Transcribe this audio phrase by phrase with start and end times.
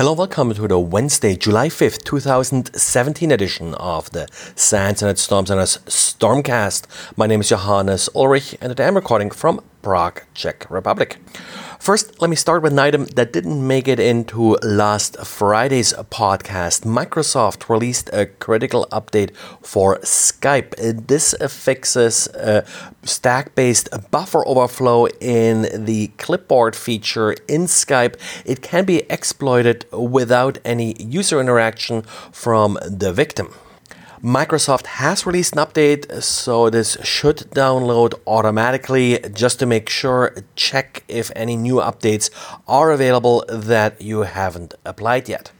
[0.00, 5.76] Hello, welcome to the Wednesday, July 5th, 2017 edition of the SANS Internet Storm Center's
[5.84, 6.86] Stormcast.
[7.18, 11.18] My name is Johannes Ulrich and today I'm recording from Prague, Czech Republic.
[11.78, 16.84] First, let me start with an item that didn't make it into last Friday's podcast.
[16.84, 20.74] Microsoft released a critical update for Skype.
[21.06, 22.66] This fixes a
[23.02, 28.16] stack based buffer overflow in the clipboard feature in Skype.
[28.44, 33.54] It can be exploited without any user interaction from the victim.
[34.22, 39.18] Microsoft has released an update, so this should download automatically.
[39.32, 42.28] Just to make sure, check if any new updates
[42.68, 45.52] are available that you haven't applied yet.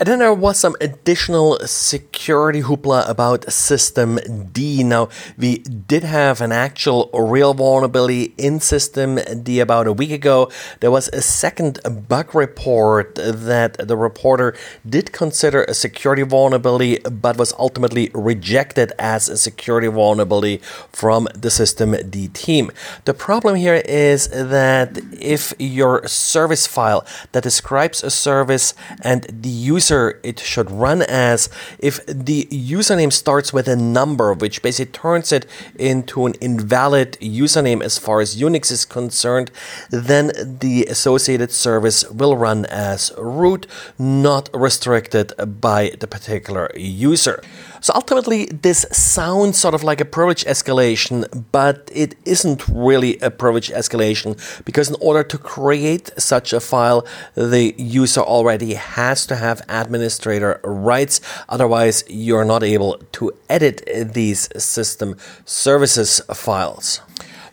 [0.00, 4.18] And then there was some additional security hoopla about System
[4.52, 4.82] D.
[4.82, 5.08] Now,
[5.38, 10.50] we did have an actual real vulnerability in System D about a week ago.
[10.80, 14.56] There was a second bug report that the reporter
[14.88, 20.56] did consider a security vulnerability, but was ultimately rejected as a security vulnerability
[20.90, 22.72] from the System D team.
[23.04, 29.48] The problem here is that if your service file that describes a service and the
[29.48, 34.92] user user it should run as if the username starts with a number, which basically
[34.92, 35.46] turns it
[35.78, 39.50] into an invalid username as far as Unix is concerned,
[39.90, 43.66] then the associated service will run as root,
[43.98, 47.42] not restricted by the particular user.
[47.84, 53.30] So ultimately, this sounds sort of like a privilege escalation, but it isn't really a
[53.30, 59.36] privilege escalation because in order to create such a file, the user already has to
[59.36, 61.20] have administrator rights.
[61.50, 63.82] Otherwise, you're not able to edit
[64.14, 67.02] these system services files.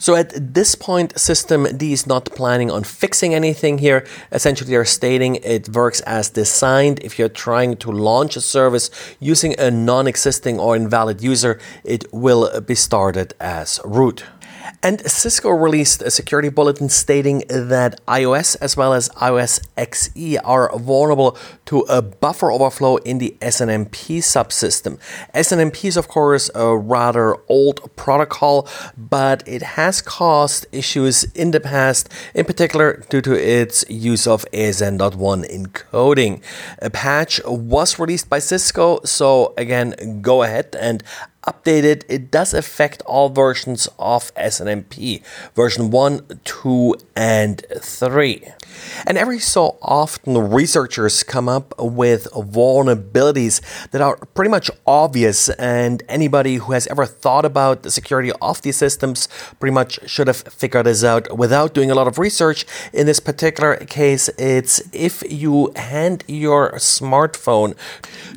[0.02, 4.04] So at this point, System D is not planning on fixing anything here.
[4.32, 6.98] Essentially, they're stating it works as designed.
[7.04, 12.12] If you're trying to launch a service using a non existing or invalid user, it
[12.12, 14.24] will be started as root.
[14.84, 20.76] And Cisco released a security bulletin stating that IOS as well as IOS XE are
[20.78, 25.00] vulnerable to a buffer overflow in the SNMP subsystem.
[25.34, 28.68] SNMP is, of course, a rather old protocol,
[28.98, 34.46] but it has caused issues in the past, in particular due to its use of
[34.52, 36.42] ASN.1 encoding.
[36.80, 41.04] A patch was released by Cisco, so again, go ahead and
[41.46, 45.24] updated, it does affect all versions of SNMP,
[45.56, 48.48] version 1, 2, and 3.
[49.06, 56.04] And every so often, researchers come up with vulnerabilities that are pretty much obvious, and
[56.08, 59.28] anybody who has ever thought about the security of these systems
[59.60, 62.66] pretty much should have figured this out without doing a lot of research.
[62.94, 67.76] In this particular case, it's if you hand your smartphone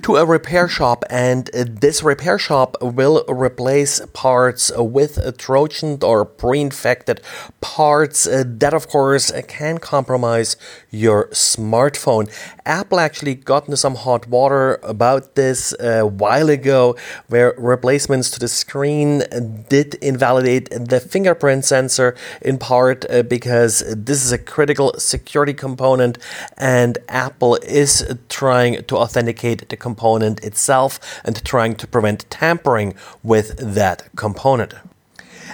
[0.03, 6.61] to a repair shop, and this repair shop will replace parts with Trojan or pre
[6.61, 7.21] infected
[7.61, 10.57] parts, that of course can compromise
[10.91, 12.31] your smartphone.
[12.67, 16.97] Apple actually got into some hot water about this a while ago,
[17.29, 19.23] where replacements to the screen
[19.69, 26.19] did invalidate the fingerprint sensor in part uh, because this is a critical security component,
[26.57, 33.49] and Apple is trying to authenticate the component itself and trying to prevent tampering with
[33.75, 34.75] that component.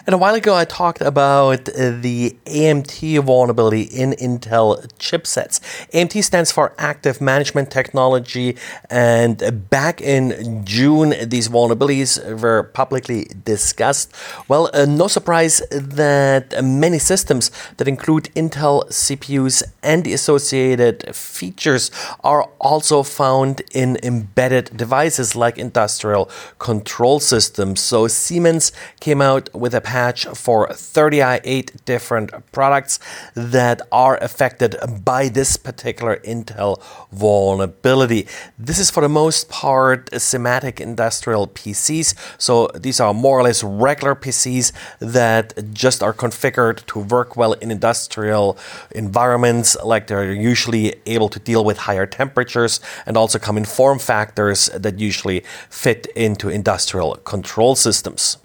[0.07, 5.61] And a while ago, I talked about the AMT vulnerability in Intel chipsets.
[5.93, 8.57] AMT stands for Active Management Technology,
[8.89, 14.15] and back in June, these vulnerabilities were publicly discussed.
[14.49, 21.91] Well, uh, no surprise that many systems that include Intel CPUs and the associated features
[22.25, 27.81] are also found in embedded devices like industrial control systems.
[27.81, 33.01] So Siemens came out with a patch for 38 different products
[33.35, 36.81] that are affected by this particular Intel
[37.11, 38.29] vulnerability.
[38.57, 42.15] This is for the most part Simatic industrial PCs.
[42.39, 44.71] So these are more or less regular PCs
[45.01, 48.57] that just are configured to work well in industrial
[48.93, 53.99] environments, like they're usually able to deal with higher temperatures and also come in form
[53.99, 58.37] factors that usually fit into industrial control systems.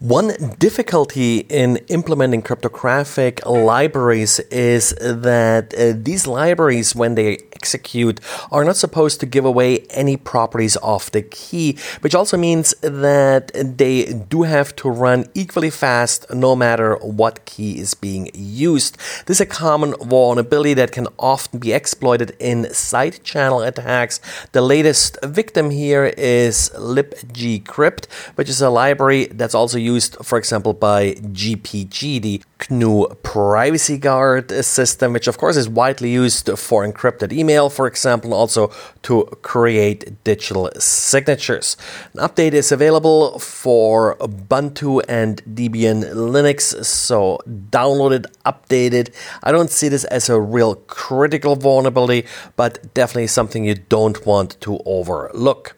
[0.00, 8.20] One difficulty in implementing cryptographic libraries is that uh, these libraries, when they execute,
[8.52, 13.50] are not supposed to give away any properties of the key, which also means that
[13.54, 18.96] they do have to run equally fast no matter what key is being used.
[19.26, 24.20] This is a common vulnerability that can often be exploited in side channel attacks.
[24.52, 28.06] The latest victim here is libgcrypt,
[28.36, 29.87] which is a library that's also used,
[30.22, 36.50] for example, by GPG, the GNU Privacy Guard system, which of course is widely used
[36.58, 38.70] for encrypted email, for example, also
[39.02, 41.76] to create digital signatures.
[42.14, 47.38] An update is available for Ubuntu and Debian Linux, so
[47.70, 49.14] download it, update it.
[49.42, 52.26] I don't see this as a real critical vulnerability,
[52.56, 55.76] but definitely something you don't want to overlook.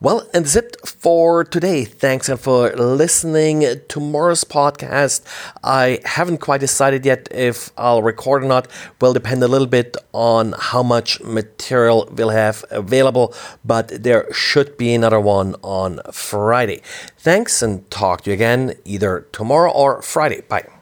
[0.00, 1.84] Well, and that's it for today.
[1.84, 3.64] Thanks again for listening.
[3.88, 5.22] Tomorrow's podcast,
[5.62, 8.68] I haven't quite decided yet if I'll record or not.
[9.00, 13.34] Will depend a little bit on how much material we'll have available,
[13.64, 16.82] but there should be another one on Friday.
[17.16, 20.40] Thanks and talk to you again either tomorrow or Friday.
[20.48, 20.72] Bye.